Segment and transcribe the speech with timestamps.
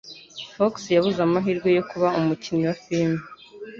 [0.53, 3.21] Fox yabuze amahirwe yo kuba umukinnyi wa firime.